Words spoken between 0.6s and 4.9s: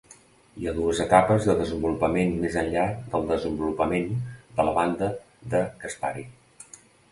ha dues etapes de desenvolupament més enllà del desenvolupament de la